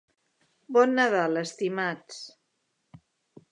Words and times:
Bon 0.77 0.95
Nadal, 1.01 1.41
estimats. 1.43 2.19